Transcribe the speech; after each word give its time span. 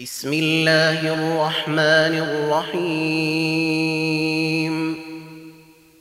بسم 0.00 0.32
الله 0.32 1.14
الرحمن 1.14 2.14
الرحيم. 2.78 4.74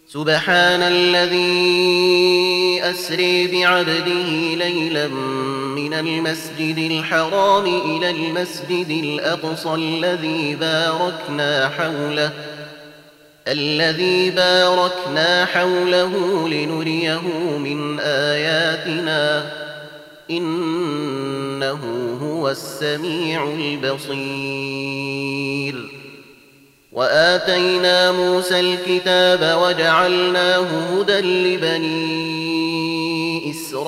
سبحان 0.08 0.81
الذي 0.81 2.81
أسري 2.83 3.47
بعبده 3.47 4.55
ليلا 4.55 5.07
من 5.07 5.94
المسجد 5.94 6.78
الحرام 6.78 7.65
إلى 7.65 8.10
المسجد 8.10 8.89
الأقصى 8.89 9.73
الذي 9.73 10.56
باركنا 10.56 11.70
حوله 11.70 12.32
الذي 13.48 14.29
باركنا 14.29 15.46
حوله 15.46 16.48
لنريه 16.50 17.22
من 17.58 18.00
آياتنا. 18.00 19.52
إنه 20.32 21.80
هو 22.38 22.49
السميع 22.49 23.44
البصير. 23.44 24.17
وآتينا 26.91 28.12
موسى 28.12 28.60
الكتاب 28.60 29.58
وجعلناه 29.62 30.60
هدى 30.62 31.20
لبني 31.20 32.18
إسرائيل 33.52 33.88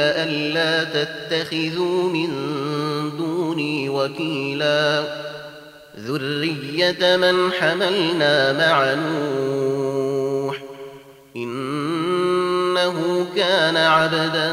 ألا 0.00 0.84
تتخذوا 0.84 2.08
من 2.08 2.30
دوني 3.18 3.88
وكيلا. 3.88 5.04
ذرية 6.00 7.16
من 7.16 7.52
حملنا 7.52 8.52
مع 8.52 8.94
نوح. 8.94 10.56
إنه 11.36 13.26
كان 13.36 13.76
عبدا 13.76 14.52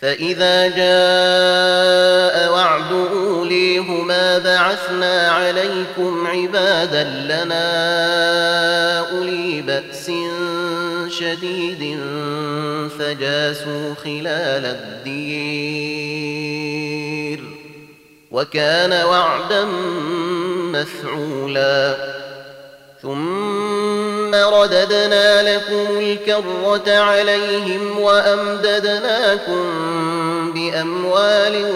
فإذا 0.00 0.66
جاء 0.68 2.52
وعد 2.52 2.92
أوليهما 2.92 4.38
بعثنا 4.38 5.30
عليكم 5.30 6.26
عبادا 6.26 7.04
لنا 7.04 7.68
أولي 9.10 9.62
بأس 9.62 10.10
شديد 11.08 11.98
فجاسوا 12.98 13.94
خلال 13.94 14.64
الدير 15.06 15.90
وكان 18.30 19.04
وعدا 19.06 19.64
مفعولا 20.72 21.96
ثم 23.02 24.19
رددنا 24.34 25.56
لكم 25.56 25.98
الكرة 25.98 26.98
عليهم 26.98 28.00
وأمددناكم 28.00 29.64
بأموال 30.54 31.66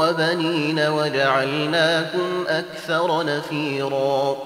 وبنين 0.00 0.80
وجعلناكم 0.80 2.44
أكثر 2.48 3.24
نفيرا. 3.24 4.36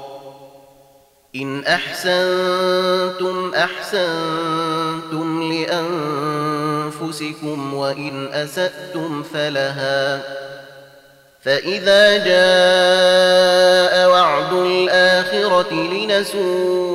إن 1.37 1.65
أحسنتم 1.65 3.53
أحسنتم 3.55 5.53
لأنفسكم 7.03 7.75
وإن 7.75 8.29
أسأتم 8.33 9.23
فلها. 9.23 10.21
فإذا 11.45 12.17
جاء 12.17 14.09
وعد 14.09 14.53
الآخرة 14.53 15.73
لنسوء 15.73 16.89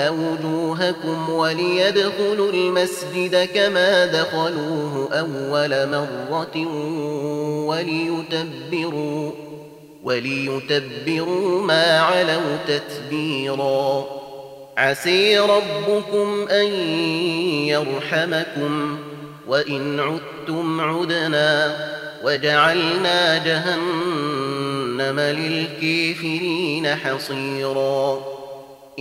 وجوهكم 0.00 1.30
وليدخلوا 1.30 2.52
المسجد 2.52 3.48
كما 3.54 4.06
دخلوه 4.06 5.08
أول 5.12 5.88
مرة 5.88 6.66
وليتبروا 7.66 9.30
وليتبروا 10.02 11.62
ما 11.62 11.98
علوا 11.98 12.56
تتبيرا. 12.66 14.06
عسي 14.76 15.38
ربكم 15.38 16.48
أن 16.48 16.66
يرحمكم 17.68 18.98
وإن 19.46 20.00
عدتم 20.00 20.80
عدنا 20.80 21.76
وجعلنا 22.24 23.44
جهنم 23.44 25.20
للكافرين 25.20 26.94
حصيرا. 26.94 28.41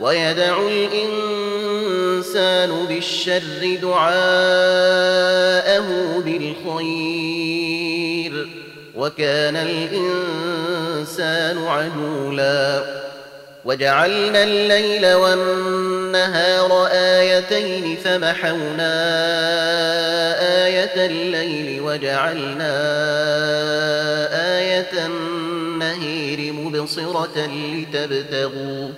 ويدعو 0.00 0.68
الإنسان 0.68 1.08
بالشر 2.88 3.78
دعاءه 3.82 4.18
بالخير 6.24 7.98
وكان 8.96 9.56
الإنسان 9.56 11.58
عجولا 11.58 12.84
وجعلنا 13.64 14.42
الليل 14.42 15.14
والنهار 15.14 16.88
آيتين 16.92 17.96
فمحونا 18.04 18.94
آية 20.66 21.06
الليل 21.06 21.80
وجعلنا 21.80 22.74
آية 24.58 25.06
النهير 25.06 26.52
مبصرة 26.52 27.48
لتبتغوا 27.74 28.88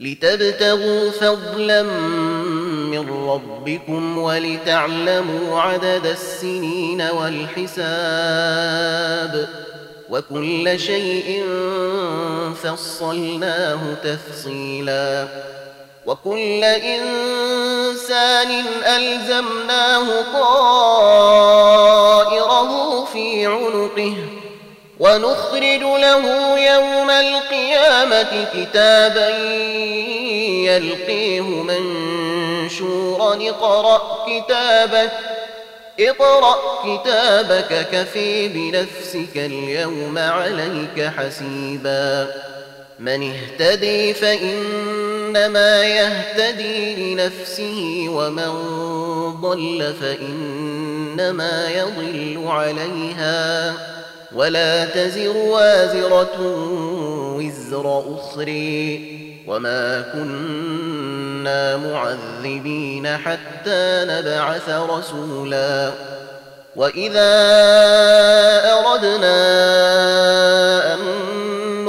لتبتغوا 0.00 1.10
فضلا 1.10 1.82
من 2.92 3.28
ربكم 3.28 4.18
ولتعلموا 4.18 5.60
عدد 5.60 6.06
السنين 6.06 7.02
والحساب 7.02 7.88
وكل 10.10 10.80
شيء 10.80 11.44
فصلناه 12.62 13.80
تفصيلا 14.04 15.28
وكل 16.06 16.64
إنسان 16.64 18.50
ألزمناه 18.84 20.22
طائره 20.32 21.58
في 23.04 23.46
عنقه 23.46 24.14
ونخرج 25.00 25.80
له 25.80 26.58
يوم 26.58 27.10
القيامة 27.10 28.46
كتابا 28.54 29.28
يلقيه 30.68 31.40
منشورا 31.62 33.34
اقرأ 33.34 34.26
كتابك 34.26 35.10
اقرأ 36.00 36.56
كتابك 36.84 37.88
كفي 37.92 38.48
بنفسك 38.48 39.36
اليوم 39.36 40.18
عليك 40.18 41.12
حسيبا. 41.18 42.26
من 42.98 43.32
اهتدي 43.32 44.14
فإنما 44.14 45.82
يهتدي 45.82 47.14
لنفسه 47.14 48.06
ومن 48.08 48.52
ضل 49.40 49.94
فإنما 50.00 51.70
يضل 51.70 52.44
عليها. 52.46 53.74
ولا 54.32 54.84
تزر 54.84 55.36
وازرة 55.36 56.40
وزر 57.36 58.04
أخري 58.20 59.18
وما 59.46 60.00
كنا 60.12 61.76
معذبين 61.76 63.16
حتى 63.16 64.04
نبعث 64.08 64.68
رسولا 64.68 65.90
وإذا 66.76 67.34
أردنا 68.72 69.34
أن 70.94 70.98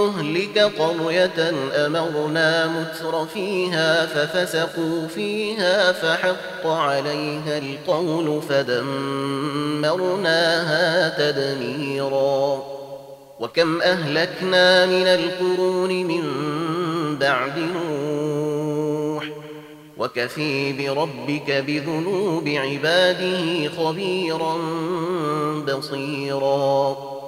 نهلك 0.10 0.60
قرية 0.60 1.54
أمرنا 1.86 2.68
متر 2.68 3.26
فيها 3.26 4.06
ففسقوا 4.06 5.08
فيها 5.08 5.92
فحق 5.92 6.68
عليها 6.68 7.58
القول 7.58 8.42
فدمرناها 8.42 8.90
تدميرا. 11.18 12.64
وكم 13.40 13.82
أهلكنا 13.82 14.86
من 14.86 15.08
القرون 15.08 15.90
من 15.90 16.24
بعد 17.20 17.60
نوح. 17.60 19.26
وكفي 19.98 20.74
بربك 20.74 21.52
بذنوب 21.52 22.48
عباده 22.48 23.70
خبيرا 23.78 24.58
بصيرا. 25.68 27.19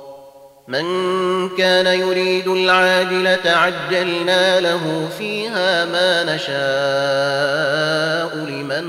من 0.72 1.50
كان 1.50 1.86
يريد 1.86 2.48
العاجلة 2.48 3.40
عجلنا 3.46 4.60
له 4.60 5.10
فيها 5.18 5.86
ما 5.86 6.36
نشاء 6.36 8.46
لمن 8.46 8.86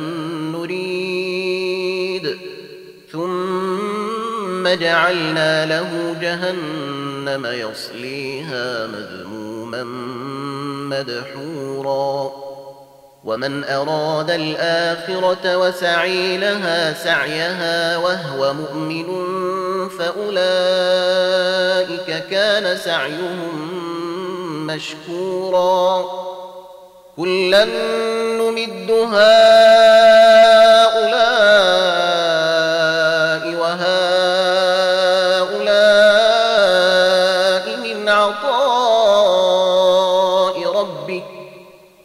نريد. 0.52 2.38
ثم 3.12 4.68
جعلنا 4.68 5.66
له 5.66 6.16
جهنم 6.20 7.46
يصليها 7.46 8.86
مذموما 8.86 9.84
مدحورا. 10.90 12.32
ومن 13.24 13.64
أراد 13.64 14.30
الآخرة 14.30 15.56
وسعي 15.56 16.36
لها 16.38 16.92
سعيها 16.92 17.96
وهو 17.96 18.54
مؤمن 18.54 19.06
فأولئك 19.98 21.28
كان 22.30 22.76
سعيهم 22.76 23.70
مشكورا. 24.66 26.04
كلا 27.16 27.64
نمد 27.64 28.90
هؤلاء 28.90 30.41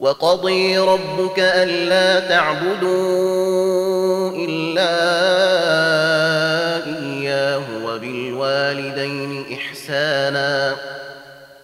وقضي 0.00 0.78
ربك 0.78 1.38
ألا 1.38 2.28
تعبدوا 2.28 4.30
إلا 4.36 4.90
إياه 6.86 7.62
وبالوالدين 7.84 9.44
إحسانا 9.54 10.76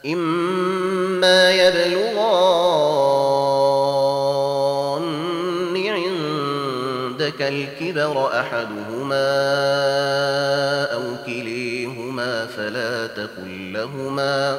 إما 0.07 1.51
يبلغن 1.51 2.17
عندك 5.87 7.43
الكبر 7.43 8.41
أحدهما 8.41 9.33
أو 10.93 11.03
كليهما 11.27 12.47
فلا 12.47 13.07
تقل 13.07 13.73
لهما 13.73 14.59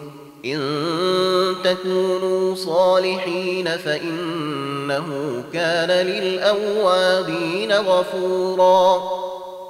إن 0.45 1.55
تكونوا 1.63 2.55
صالحين 2.55 3.77
فإنه 3.77 5.07
كان 5.53 5.91
للأوابين 5.91 7.71
غفورا. 7.71 9.03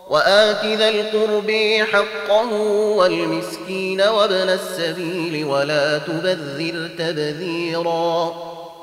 وآت 0.10 0.66
ذا 0.66 0.90
القرب 0.90 1.52
حقه 1.92 2.54
والمسكين 2.98 4.02
وابن 4.02 4.50
السبيل 4.50 5.46
ولا 5.46 5.98
تبذر 5.98 6.90
تبذيرا. 6.98 8.36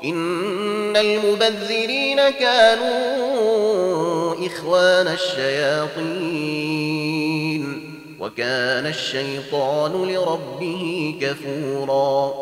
إن 0.03 0.97
المبذرين 0.97 2.29
كانوا 2.29 2.99
إخوان 4.45 5.07
الشياطين. 5.07 6.98
وكان 8.29 8.87
الشيطان 8.87 9.91
لربه 9.91 11.15
كفورا. 11.21 12.33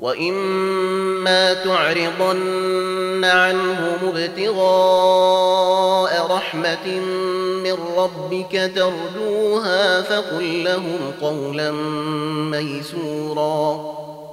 وإما 0.00 1.54
تعرضن 1.54 3.24
عنهم 3.24 4.12
ابتغاء 4.14 6.26
رحمة 6.30 7.00
من 7.64 7.76
ربك 7.96 8.72
ترجوها 8.74 10.02
فقل 10.02 10.64
لهم 10.64 11.12
قولا 11.22 11.70
ميسورا. 12.50 13.80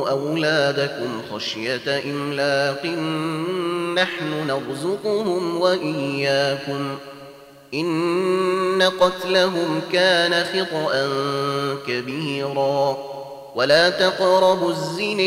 تقتلوا 0.00 0.10
أولادكم 0.10 1.22
خشية 1.32 2.02
إملاق 2.04 2.86
نحن 3.96 4.46
نرزقهم 4.46 5.60
وإياكم 5.60 6.98
إن 7.74 8.82
قتلهم 9.00 9.82
كان 9.92 10.44
خطأ 10.44 11.08
كبيرا 11.86 12.96
ولا 13.54 13.90
تقربوا 13.90 14.70
الزنا 14.70 15.22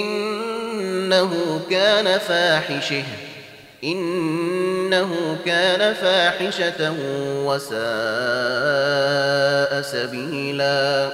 إنه 0.00 1.60
كان 1.70 2.18
فاحشة 2.18 3.04
إنه 3.84 5.38
كان 5.46 5.94
فاحشة 5.94 6.94
وساء 7.46 7.78
سبيلا 9.82 11.10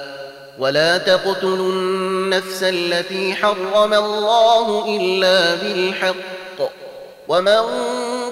ولا 0.59 0.99
تقتلوا 0.99 1.73
النفس 1.73 2.63
التي 2.63 3.35
حرم 3.35 3.95
الله 3.95 4.97
إلا 4.97 5.55
بالحق. 5.55 6.15
ومن 7.29 7.63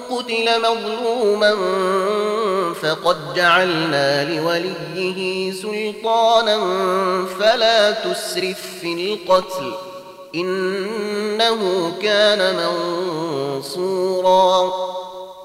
قتل 0.09 0.61
مظلوما 0.61 1.55
فقد 2.81 3.33
جعلنا 3.35 4.23
لوليه 4.23 5.51
سلطانا 5.51 6.57
فلا 7.39 7.91
تسرف 7.91 8.61
في 8.81 8.93
القتل. 8.93 9.73
إنه 10.35 11.91
كان 12.01 12.55
منصورا. 13.55 14.73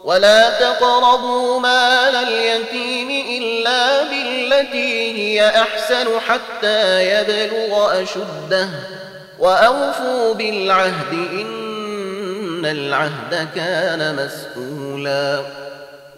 ولا 0.05 0.51
تقربوا 0.61 1.61
مال 1.61 2.17
اليتيم 2.17 3.11
إلا 3.11 4.03
بالتي 4.63 5.13
هي 5.13 5.49
أحسن 5.49 6.21
حتى 6.21 7.11
يبلغ 7.11 8.03
أشده. 8.03 8.69
وأوفوا 9.39 10.35
بالعهد 10.35 11.13
إن 11.13 12.67
العهد 12.67 13.49
كان 13.55 14.17
مسؤولا. 14.17 15.41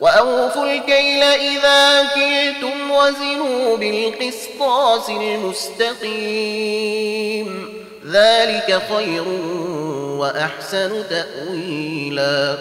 وأوفوا 0.00 0.72
الكيل 0.72 1.22
إذا 1.22 2.02
كلتم 2.14 2.90
وزنوا 2.90 3.76
بالقسطاس 3.76 5.08
المستقيم. 5.08 6.60
ذلك 8.10 8.82
خير 8.96 9.28
وأحسن 10.18 11.02
تأويلا. 11.10 12.58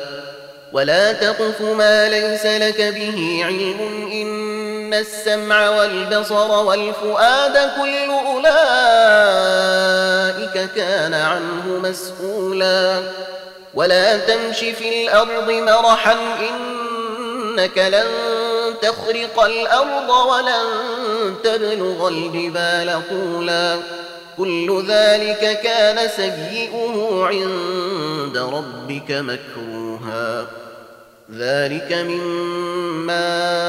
ولا 0.74 1.14
تقف 1.14 1.62
ما 1.62 2.10
ليس 2.10 2.46
لك 2.46 2.82
به 2.82 3.42
علم 3.46 4.10
إن 4.12 4.59
السمع 4.94 5.70
والبصر 5.70 6.52
والفؤاد 6.52 7.72
كل 7.82 8.10
أولئك 8.28 8.50
كان 10.76 11.14
عنه 11.14 11.66
مسؤولا 11.68 13.02
ولا 13.74 14.18
تمش 14.18 14.60
في 14.60 15.04
الأرض 15.04 15.52
مرحا 15.52 16.16
إنك 16.40 17.78
لن 17.78 18.08
تخرق 18.82 19.44
الأرض 19.44 20.10
ولن 20.10 20.66
تبلغ 21.44 22.08
الجبال 22.08 23.02
طولا. 23.10 23.78
كل 24.38 24.84
ذلك 24.88 25.60
كان 25.64 26.10
سيئه 26.10 27.26
عند 27.26 28.38
ربك 28.38 29.12
مكروها. 29.12 30.48
ذلك 31.38 31.94
مما 31.94 33.69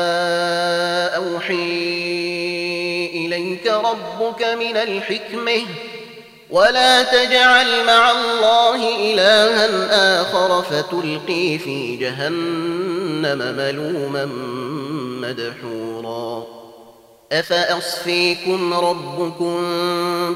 أوحي 1.50 3.10
إليك 3.14 3.66
ربك 3.66 4.42
من 4.42 4.76
الحكمة 4.76 5.66
ولا 6.50 7.02
تجعل 7.02 7.84
مع 7.86 8.10
الله 8.10 8.76
إلها 8.76 10.20
آخر 10.22 10.62
فتلقي 10.62 11.58
في 11.58 11.96
جهنم 11.96 13.38
ملوما 13.56 14.24
مدحورا. 15.28 16.46
أفأصفيكم 17.32 18.74
ربكم 18.74 19.54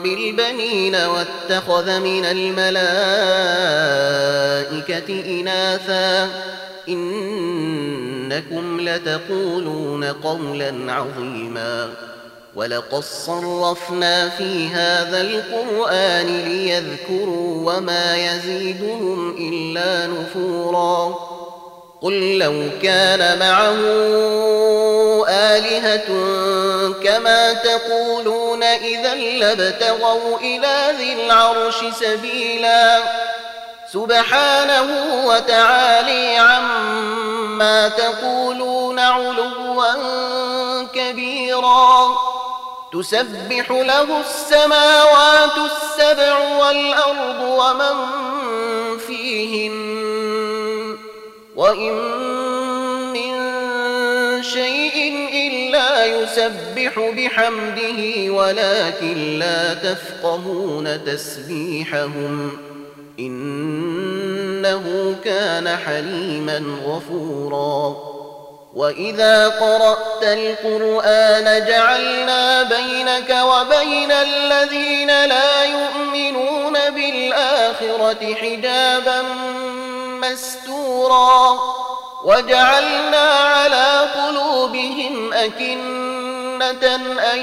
بالبنين 0.03 0.95
واتخذ 0.95 2.01
من 2.01 2.25
الملائكة 2.25 2.71
إناثا؟ 5.41 6.31
إنكم 8.35 8.81
لتقولون 8.81 10.05
قولا 10.05 10.93
عظيما. 10.93 11.91
ولقد 12.55 13.03
صرفنا 13.03 14.29
في 14.29 14.69
هذا 14.69 15.21
القرآن 15.21 16.27
ليذكروا 16.27 17.73
وما 17.73 18.17
يزيدهم 18.17 19.37
إلا 19.39 20.07
نفورا. 20.07 21.15
قل 22.03 22.39
لو 22.39 22.69
كان 22.83 23.39
معه 23.39 23.79
آلهة 25.29 26.07
كما 27.03 27.53
تقولون 27.53 28.63
إذا 28.63 29.15
لابتغوا 29.15 30.39
إلى 30.39 30.95
ذي 30.99 31.13
العرش 31.13 31.85
سبيلا. 32.01 33.03
سبحانه 33.93 34.89
وتعالي 35.27 36.37
عما 36.37 37.44
تقولون 37.89 38.99
علوا 38.99 39.93
كبيرا. 40.83 42.17
تسبح 42.93 43.71
له 43.71 44.21
السماوات 44.21 45.59
السبع 45.59 46.39
والأرض 46.59 47.41
ومن 47.41 47.97
فيهن. 48.99 49.95
وإن 51.57 51.93
من 53.13 53.35
شيء 54.43 55.29
إلا 55.33 56.05
يسبح 56.05 56.99
بحمده 56.99 58.33
ولكن 58.33 59.39
لا 59.39 59.75
تفقهون 59.75 61.05
تسبيحهم. 61.05 62.59
إنه 64.65 65.17
كان 65.25 65.77
حليما 65.77 66.63
غفورا. 66.87 67.97
وإذا 68.75 69.49
قرأت 69.49 70.23
القرآن 70.23 71.67
جعلنا 71.67 72.63
بينك 72.63 73.37
وبين 73.43 74.13
الذين 74.13 75.25
لا 75.25 75.65
يؤمنون 75.65 76.73
بالآخرة 76.91 78.35
حجابا 78.35 79.23
مستورا. 80.23 81.59
وجعلنا 82.25 83.31
على 83.31 84.09
قلوبهم 84.15 85.33
أكنة 85.33 86.95
أن 87.33 87.39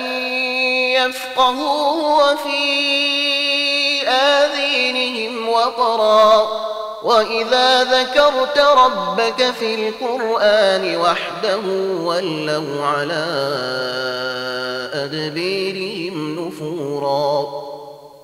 يفقهوا 0.96 2.24
وفي 2.24 4.08
آذينهم 4.08 5.50
وقرا. 5.50 6.71
وإذا 7.04 7.84
ذكرت 7.84 8.58
ربك 8.58 9.52
في 9.60 9.76
القرآن 9.76 10.98
وحده 10.98 11.62
ولوا 12.02 12.86
على 12.86 13.26
أدبيرهم 14.94 16.40
نفورا 16.40 17.62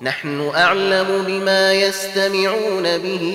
نحن 0.02 0.50
أعلم 0.54 1.24
بما 1.26 1.72
يستمعون 1.72 2.98
به 2.98 3.34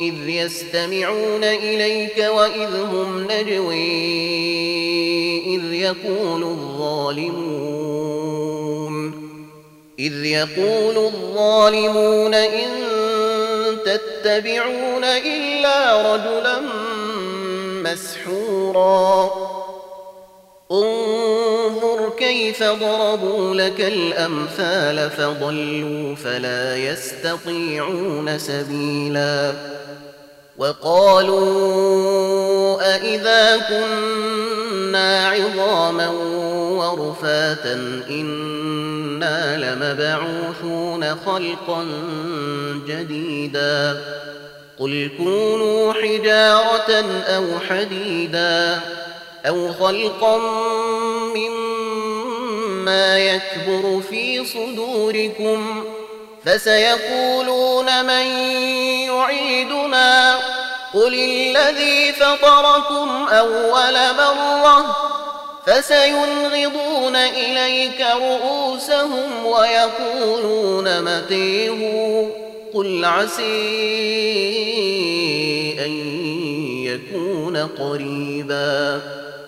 إذ 0.00 0.28
يستمعون 0.28 1.44
إليك 1.44 2.18
وإذ 2.18 2.76
هم 2.76 3.26
نجوي 3.30 4.16
إذ 5.56 5.72
يقول 5.72 6.42
الظالمون 6.42 7.86
إذ 9.98 10.24
يقول 10.24 10.96
الظالمون 10.96 12.34
إن 12.34 12.95
تتبعون 13.86 15.04
إلا 15.04 16.02
رجلا 16.14 16.60
مسحورا. 17.82 19.30
انظر 20.72 22.12
كيف 22.18 22.62
ضربوا 22.62 23.54
لك 23.54 23.80
الأمثال 23.80 25.10
فضلوا 25.10 26.14
فلا 26.14 26.76
يستطيعون 26.76 28.38
سبيلا. 28.38 29.52
وقالوا 30.58 31.56
أإذا 32.94 33.56
كنا 33.68 35.28
عظاما 35.28 36.08
ورفاتا 36.78 38.02
إنا 38.10 39.56
لمبعوثون 39.56 41.16
خلقا 41.26 41.86
جديدا 42.86 44.02
قل 44.78 45.10
كونوا 45.18 45.92
حجارة 45.92 47.04
أو 47.26 47.44
حديدا 47.68 48.80
أو 49.46 49.72
خلقا 49.72 50.38
مما 51.36 53.18
يكبر 53.18 54.00
في 54.10 54.44
صدوركم 54.44 55.84
فسيقولون 56.46 58.04
من 58.04 58.26
يعيدنا 59.06 60.38
قل 60.94 61.14
الذي 61.14 62.12
فطركم 62.12 63.28
أول 63.28 63.94
مرة 64.18 64.96
فسينغضون 65.66 67.16
إليك 67.16 68.00
رؤوسهم 68.00 69.46
ويقولون 69.46 71.02
متيه 71.02 72.28
قل 72.74 73.04
عسي 73.04 73.46
أن 75.84 75.90
يكون 76.84 77.56
قريبا 77.56 79.00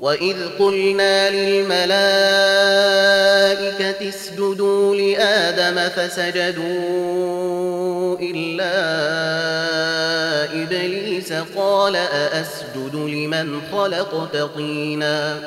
وإذ 0.00 0.36
قلنا 0.58 1.30
للملائكة 1.30 1.76
اسجدوا 4.08 4.96
لآدم 4.96 5.88
فسجدوا 5.88 7.36
إلا 8.20 8.72
إبليس 10.62 11.32
قال 11.32 11.96
أأسجد 11.96 12.94
لمن 12.94 13.60
خلقت 13.72 14.36
طينا 14.36 15.38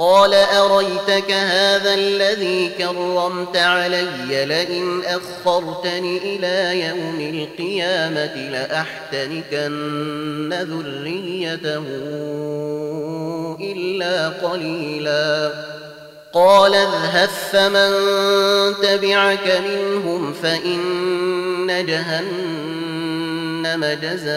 قال 0.00 0.34
أريتك 0.34 1.32
هذا 1.32 1.94
الذي 1.94 2.70
كرمت 2.78 3.56
علي 3.56 4.44
لئن 4.44 5.02
أخرتني 5.04 6.18
إلى 6.18 6.86
يوم 6.88 7.20
القيامة 7.20 8.50
لأحتنكن 8.50 10.52
ذريته 10.52 11.84
إلا 13.60 14.28
قليلا. 14.28 15.52
قال 16.32 16.74
اذهب 16.74 17.28
فمن 17.28 17.90
تبعك 18.82 19.62
منهم 19.68 20.32
فإن 20.32 21.86
جهنم 21.86 23.84
جزاؤكم 24.02 24.30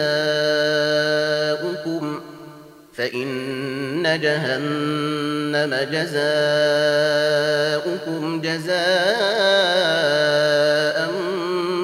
فإن 2.96 4.20
جهنم 4.22 5.74
جزاؤكم 5.92 6.20
جزاء 8.40 8.74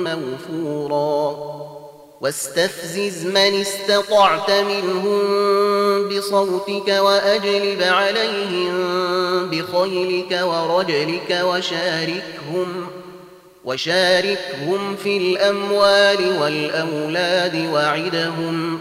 موفورا. 0.05 1.51
واستفزز 2.21 3.27
من 3.27 3.61
استطعت 3.61 4.51
منهم 4.51 6.09
بصوتك 6.09 6.89
وأجلب 6.89 7.83
عليهم 7.83 8.75
بخيلك 9.51 10.41
ورجلك 10.43 11.41
وشاركهم 11.43 12.87
وشاركهم 13.65 14.97
في 14.97 15.17
الأموال 15.17 16.41
والأولاد 16.41 17.69
وعدهم 17.73 18.81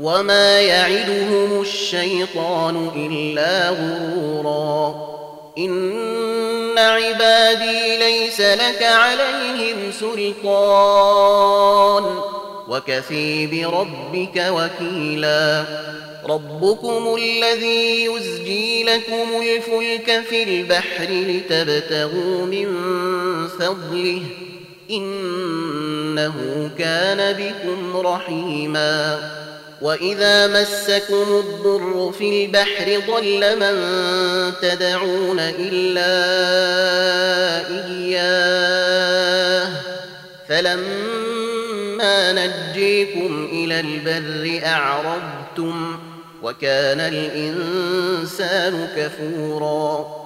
وما 0.00 0.60
يعدهم 0.60 1.60
الشيطان 1.60 2.90
إلا 2.96 3.68
غرورا 3.70 5.06
إن 5.58 6.78
عبادي 6.78 7.96
ليس 7.96 8.40
لك 8.40 8.82
عليهم 8.82 9.92
سلطان 10.00 11.36
وكفي 12.68 13.46
بربك 13.46 14.46
وكيلا 14.48 15.64
ربكم 16.28 17.14
الذي 17.14 18.04
يزجي 18.04 18.84
لكم 18.84 19.28
الفلك 19.42 20.24
في 20.28 20.42
البحر 20.42 21.06
لتبتغوا 21.08 22.46
من 22.46 22.68
فضله 23.48 24.22
إنه 24.90 26.70
كان 26.78 27.32
بكم 27.32 27.96
رحيما 27.96 29.20
وإذا 29.80 30.46
مسكم 30.46 31.38
الضر 31.44 32.12
في 32.18 32.44
البحر 32.44 33.02
ضل 33.08 33.58
من 33.60 33.76
تدعون 34.62 35.40
إلا 35.40 36.16
إياه 37.86 39.70
فلما 40.48 42.32
نجيكم 42.32 43.48
إلى 43.52 43.80
البر 43.80 44.66
أعرضتم 44.66 45.98
وكان 46.42 47.00
الإنسان 47.00 48.88
كفورا 48.96 50.25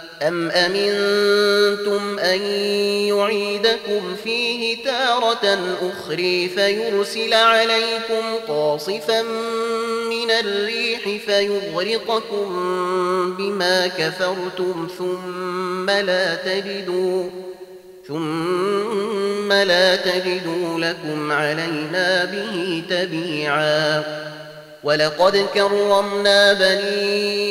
أم 0.21 0.51
أمنتم 0.51 2.19
أن 2.19 2.41
يعيدكم 3.07 4.15
فيه 4.23 4.83
تارة 4.83 5.59
أخري 5.81 6.49
فيرسل 6.49 7.33
عليكم 7.33 8.23
قاصفا 8.47 9.21
من 10.09 10.31
الريح 10.31 11.01
فيغرقكم 11.25 12.47
بما 13.37 13.87
كفرتم 13.87 14.87
ثم 14.97 15.89
لا 15.89 16.35
تجدوا 16.35 17.29
ثم 18.07 19.53
لا 19.53 19.95
تجدوا 19.95 20.79
لكم 20.79 21.31
علينا 21.31 22.25
به 22.25 22.83
تبيعا 22.89 24.03
ولقد 24.83 25.45
كرمنا 25.53 26.53
بني 26.53 27.50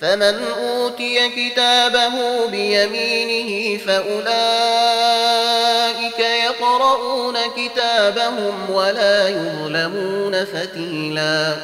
فمن 0.00 0.42
أوتي 0.58 1.28
كتابه 1.28 2.46
بيمينه 2.46 3.78
فأولئك 3.86 4.30
يقرؤون 6.18 7.36
كتابهم 7.56 8.70
ولا 8.70 9.28
يظلمون 9.28 10.44
فتيلا. 10.44 11.56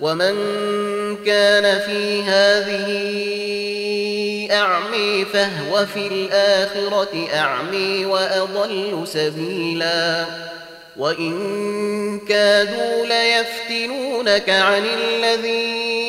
ومن 0.00 0.34
كان 1.26 1.80
في 1.80 2.22
هذه 2.22 2.88
أعمي 4.52 5.24
فهو 5.24 5.86
في 5.86 6.06
الآخرة 6.06 7.28
أعمي 7.34 8.04
وأضل 8.04 9.08
سبيلا. 9.08 10.24
وإن 10.96 12.20
كادوا 12.28 13.06
ليفتنونك 13.06 14.50
عن 14.50 14.84
الذين 14.84 16.07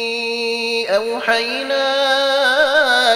أوحينا 0.95 1.83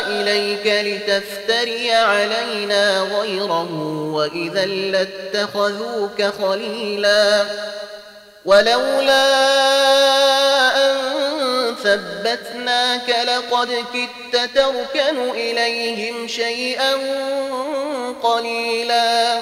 إليك 0.08 0.68
لتفتري 0.68 1.92
علينا 1.92 3.00
غيره 3.00 3.72
وإذا 4.14 4.66
لاتخذوك 4.66 6.24
خليلا 6.24 7.46
ولولا 8.46 9.26
أن 10.86 10.96
ثبتناك 11.84 13.10
لقد 13.10 13.86
كدت 13.94 14.56
تركن 14.56 15.30
إليهم 15.30 16.28
شيئا 16.28 16.94
قليلا 18.24 19.42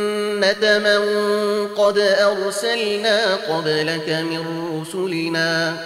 من 0.59 1.01
قد 1.67 1.97
أرسلنا 1.97 3.35
قبلك 3.35 4.09
من 4.09 4.43
رسلنا 4.81 5.77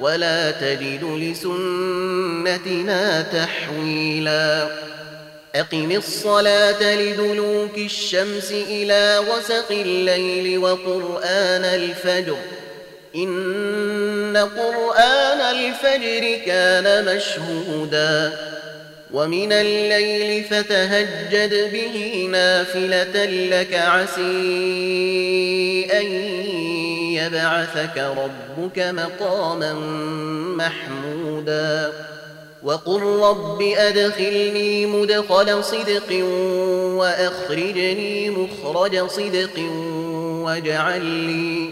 ولا 0.00 0.50
تجد 0.50 1.04
لسنتنا 1.04 3.22
تحويلا. 3.22 4.68
أقم 5.54 5.90
الصلاة 5.90 6.94
لدلوك 6.94 7.78
الشمس 7.78 8.50
إلى 8.50 9.18
وسق 9.18 9.70
الليل 9.70 10.58
وقرآن 10.58 11.64
الفجر. 11.64 12.36
إن 13.16 14.48
قرآن 14.56 15.40
الفجر 15.40 16.38
كان 16.46 17.16
مشهوداً. 17.16 18.32
ومن 19.12 19.52
الليل 19.52 20.44
فتهجد 20.44 21.72
به 21.72 22.28
نافلة 22.30 23.24
لك 23.24 23.74
عسي 23.74 24.22
أن 25.92 26.06
يبعثك 27.12 27.98
ربك 27.98 28.78
مقاما 28.78 29.72
محمودا 30.56 31.92
وقل 32.62 33.02
رب 33.02 33.62
أدخلني 33.62 34.86
مدخل 34.86 35.64
صدق 35.64 36.24
وأخرجني 36.98 38.30
مخرج 38.30 39.06
صدق 39.06 39.58
واجعل 40.44 41.04
لي 41.04 41.70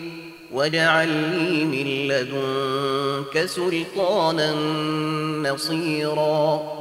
واجعل 0.52 1.08
لي 1.08 1.64
من 1.64 2.08
لدنك 2.08 3.46
سلطانا 3.46 4.52
نصيراً 5.50 6.80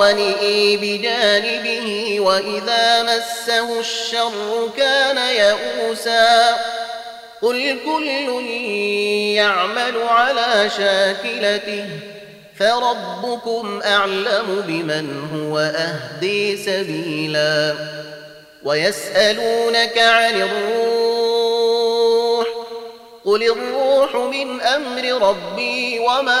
ونئي 0.00 0.76
بجانبه 0.76 2.16
وإذا 2.20 3.02
مسه 3.02 3.80
الشر 3.80 4.70
كان 4.76 5.18
يئوسا 5.18 6.56
قل 7.42 7.78
كل 7.84 8.44
يعمل 9.36 10.02
على 10.02 10.70
شاكلته 10.76 11.84
فربكم 12.58 13.80
أعلم 13.84 14.62
بمن 14.66 15.28
هو 15.34 15.58
أهدي 15.58 16.56
سبيلا 16.56 17.74
ويسألونك 18.64 19.98
عن 19.98 20.42
الروح 20.42 21.80
قل 23.24 23.42
الروح 23.42 24.14
من 24.16 24.60
أمر 24.60 25.28
ربي 25.28 25.98
وما 25.98 26.40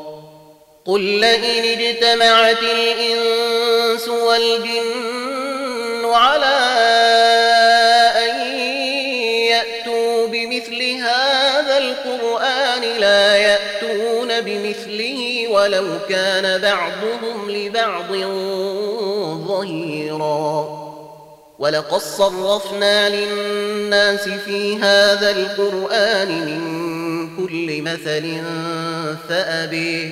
قل 0.91 1.01
لئن 1.01 1.79
اجتمعت 1.79 2.63
الإنس 2.63 4.07
والجن 4.07 6.05
على 6.05 6.55
أن 8.17 8.59
يأتوا 9.49 10.27
بمثل 10.27 10.81
هذا 10.83 11.77
القرآن 11.77 12.81
لا 12.99 13.35
يأتون 13.35 14.41
بمثله 14.41 15.47
ولو 15.49 15.85
كان 16.09 16.61
بعضهم 16.61 17.51
لبعض 17.51 18.11
ظهيرا 19.47 20.81
ولقد 21.59 21.99
صرفنا 21.99 23.09
للناس 23.09 24.29
في 24.29 24.77
هذا 24.77 25.31
القرآن 25.31 26.27
من 26.27 26.61
كل 27.37 27.81
مثل 27.81 28.41
فأبي 29.29 30.11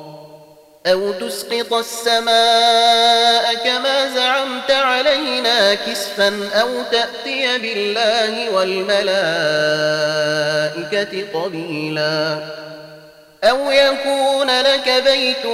أو 0.87 1.11
تسقط 1.11 1.73
السماء 1.73 3.55
كما 3.55 4.15
زعمت 4.15 4.71
علينا 4.71 5.73
كسفا 5.73 6.49
أو 6.61 6.69
تأتي 6.91 7.57
بالله 7.57 8.49
والملائكة 8.49 9.11
قبيلا 11.33 12.39
أو 13.43 13.71
يكون 13.71 14.47
لك 14.61 15.03
بيت 15.05 15.45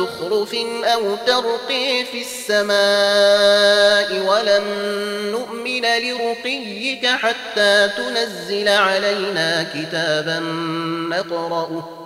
زخرف 0.00 0.54
أو 0.84 1.16
ترقي 1.26 2.04
في 2.04 2.20
السماء 2.20 4.12
ولن 4.28 4.64
نؤمن 5.32 5.82
لرقيك 5.82 7.06
حتى 7.06 7.90
تنزل 7.96 8.68
علينا 8.68 9.66
كتابا 9.74 10.40
نقرأه 11.10 12.00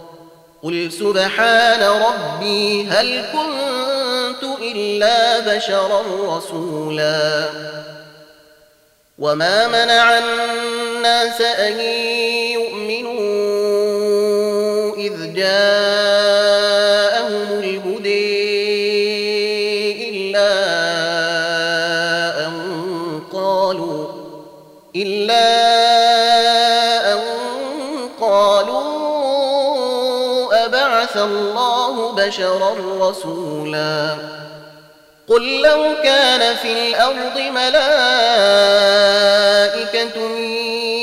قل 0.65 0.93
سبحان 0.93 1.83
ربي 1.83 2.87
هل 2.87 3.25
كنت 3.33 4.45
إلا 4.61 5.41
بشرا 5.41 6.03
رسولا 6.37 7.51
وما 9.19 9.69
منع 9.69 10.19
الناس 10.19 11.41
أن 11.41 11.81
يؤمنوا 12.51 13.25
إذ 14.97 15.35
جاءوا 15.35 16.14
بشرا 32.27 32.75
رسولا. 33.01 34.17
قل 35.29 35.63
لو 35.63 35.95
كان 36.03 36.57
في 36.57 36.73
الأرض 36.73 37.39
ملائكة 37.39 37.77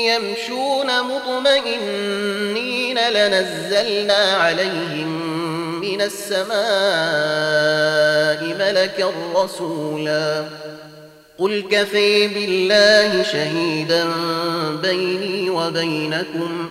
يمشون 0.06 1.02
مطمئنين 1.02 2.98
لنزلنا 2.98 4.36
عليهم 4.36 5.10
من 5.80 6.00
السماء 6.02 6.52
ملكا 8.58 9.12
رسولا. 9.34 10.44
قل 11.38 11.64
كفي 11.70 12.28
بالله 12.28 13.22
شهيدا 13.22 14.04
بيني 14.82 15.50
وبينكم. 15.50 16.70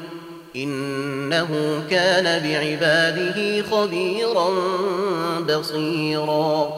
إنه 0.55 1.83
كان 1.89 2.23
بعباده 2.23 3.63
خبيرا 3.71 4.49
بصيرا. 5.39 6.69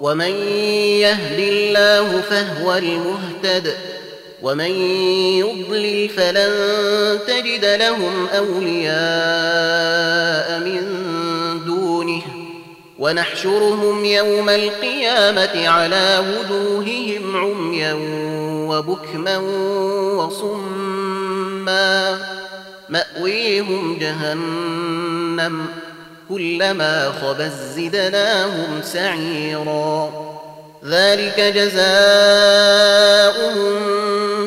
ومن 0.00 0.30
يهد 1.00 1.38
الله 1.38 2.20
فهو 2.20 2.74
المهتد 2.74 3.74
ومن 4.42 4.70
يضلل 5.40 6.08
فلن 6.08 6.52
تجد 7.26 7.64
لهم 7.64 8.26
أولياء 8.26 8.96
من 10.60 10.82
دونه. 11.66 12.22
ونحشرهم 12.98 14.04
يوم 14.04 14.48
القيامة 14.48 15.68
على 15.68 16.18
وجوههم 16.18 17.36
عميا 17.36 17.92
وبكما 18.68 19.38
وصما. 20.16 22.18
مأويهم 22.88 23.98
جهنم 23.98 25.66
كلما 26.28 27.12
خبت 27.22 27.52
زدناهم 27.76 28.82
سعيرا. 28.82 30.12
ذلك 30.84 31.40
جزاؤهم 31.40 31.86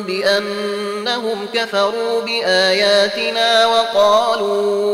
بأنهم 0.02 1.46
كفروا 1.54 2.22
بآياتنا 2.22 3.66
وقالوا 3.66 4.90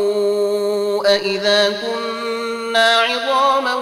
أئذا 1.15 1.69
كنا 1.69 2.97
عظاما 2.97 3.75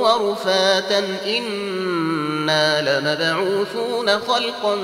ورفاتا 0.00 1.04
إنا 1.26 2.80
لمبعوثون 2.80 4.18
خلقا 4.18 4.78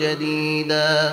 جديدا. 0.00 1.12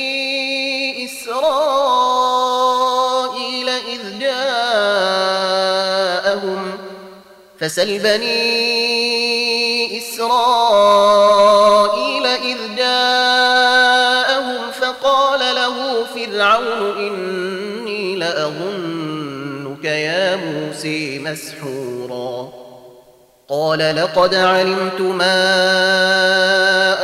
إسرائيل 1.21 2.49
إذ 3.69 4.19
جاءهم 4.19 4.41
فسل 7.59 7.99
بني 7.99 9.97
إسرائيل 9.97 11.05
إذ 12.25 12.57
جاءهم 12.77 14.71
فقال 14.81 15.39
له 15.55 16.05
فرعون 16.15 16.97
إني 16.97 18.15
لأظنك 18.15 19.85
يا 19.85 20.35
موسى 20.35 21.19
مسحورا. 21.19 22.49
قال 23.49 23.95
لقد 23.95 24.35
علمت 24.35 25.01
ما 25.01 25.41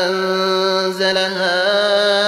أنزل 0.05 1.17
هؤلاء 1.17 2.27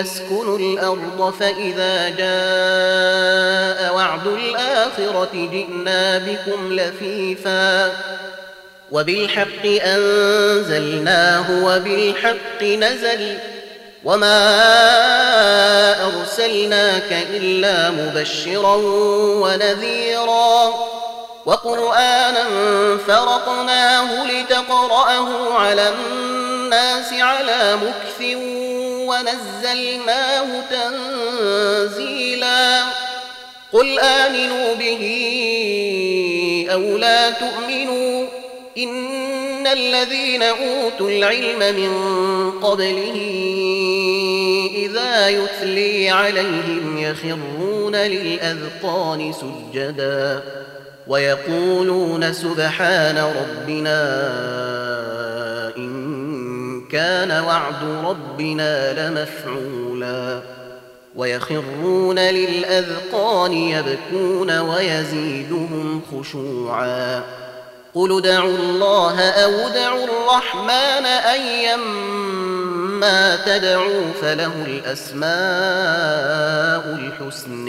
اسكنوا 0.00 0.58
الأرض 0.58 1.34
فإذا 1.40 2.08
جاء 2.08 3.94
وعد 3.94 4.26
الآخرة 4.26 5.48
جئنا 5.52 6.18
بكم 6.18 6.72
لفيفا 6.72 7.92
وبالحق 8.90 9.66
أنزلناه 9.66 11.64
وبالحق 11.64 12.62
نزل 12.62 13.38
وما 14.04 14.40
أرسلناك 16.04 17.26
إلا 17.30 17.90
مبشرا 17.90 18.74
ونذيرا 19.42 20.74
وقرآنا 21.46 22.44
فرقناه 23.06 24.26
لتقرأه 24.26 25.54
على 25.54 25.88
الناس 25.88 27.12
على 27.12 27.76
مكث 27.76 28.20
ونزلناه 29.10 30.46
تنزيلا. 30.70 32.20
قل 33.72 33.98
آمنوا 33.98 34.74
به 34.74 35.02
أو 36.72 36.96
لا 36.98 37.30
تؤمنوا 37.30 38.26
إن 38.78 39.66
الذين 39.66 40.42
أوتوا 40.42 41.10
العلم 41.10 41.58
من 41.58 41.92
قبله 42.60 43.16
إذا 44.74 45.28
يتلي 45.28 46.10
عليهم 46.10 46.98
يخرون 46.98 47.96
للأذقان 47.96 49.32
سجدا 49.32 50.42
ويقولون 51.06 52.32
سبحان 52.32 53.18
ربنا 53.18 54.00
كان 56.92 57.44
وعد 57.44 57.84
ربنا 58.04 58.92
لمفعولا 58.92 60.40
ويخرون 61.16 62.18
للأذقان 62.18 63.52
يبكون 63.52 64.58
ويزيدهم 64.58 66.02
خشوعا 66.12 67.22
قل 67.94 68.18
ادعوا 68.18 68.56
الله 68.58 69.20
أو 69.20 69.50
ادعوا 69.50 70.04
الرحمن 70.04 71.06
أيما 71.06 72.16
تدعوا 73.46 74.12
فله 74.22 74.52
الأسماء 74.66 75.30
الحسن 76.94 77.68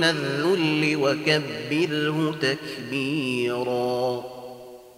من 0.00 0.06
الذل 0.06 0.96
وكبره 0.96 2.34
تكبيراً. 2.42 4.29